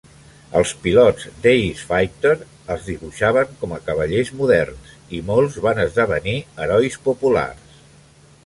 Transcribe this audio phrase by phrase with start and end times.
[0.59, 2.31] Els pilots d'Ace Fighter
[2.75, 7.81] els dibuixaven com a cavallers moderns i molts van esdevenir herois populars